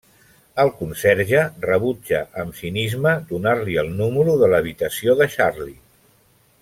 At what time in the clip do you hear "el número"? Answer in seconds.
3.83-4.35